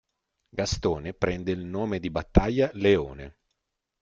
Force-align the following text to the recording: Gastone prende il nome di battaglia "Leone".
Gastone 0.49 1.13
prende 1.13 1.51
il 1.51 1.63
nome 1.63 1.99
di 1.99 2.09
battaglia 2.09 2.71
"Leone". 2.73 3.37